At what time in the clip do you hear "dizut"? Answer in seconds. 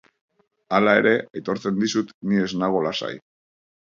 1.83-2.11